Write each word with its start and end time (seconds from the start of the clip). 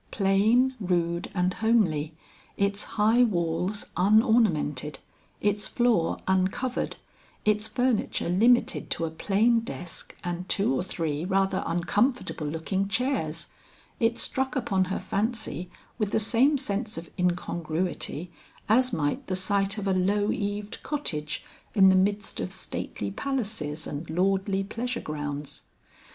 Plain, 0.09 0.73
rude 0.79 1.29
and 1.35 1.53
homely, 1.53 2.15
its 2.57 2.85
high 2.97 3.21
walls 3.21 3.85
unornamented, 3.95 4.97
its 5.41 5.67
floor 5.67 6.17
uncovered, 6.27 6.95
its 7.45 7.67
furniture 7.67 8.27
limited 8.27 8.89
to 8.89 9.05
a 9.05 9.11
plain 9.11 9.59
desk 9.59 10.17
and 10.23 10.49
two 10.49 10.73
or 10.73 10.81
three 10.81 11.23
rather 11.23 11.61
uncomfortable 11.67 12.47
looking 12.47 12.87
chairs, 12.87 13.49
it 13.99 14.17
struck 14.17 14.55
upon 14.55 14.85
her 14.85 14.99
fancy 14.99 15.69
with 15.99 16.09
the 16.09 16.19
same 16.19 16.57
sense 16.57 16.97
of 16.97 17.11
incongruity, 17.19 18.31
as 18.67 18.91
might 18.91 19.27
the 19.27 19.35
sight 19.35 19.77
of 19.77 19.85
a 19.85 19.93
low 19.93 20.29
eaved 20.31 20.81
cottage 20.81 21.45
in 21.75 21.89
the 21.89 21.95
midst 21.95 22.39
of 22.39 22.51
stately 22.51 23.11
palaces 23.11 23.85
and 23.85 24.09
lordly 24.09 24.63
pleasure 24.63 24.99
grounds. 24.99 25.61